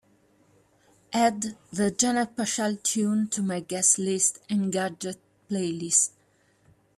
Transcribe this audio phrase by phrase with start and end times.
[1.13, 6.09] Add the Janet Paschal tune to my guest list engadget playlist.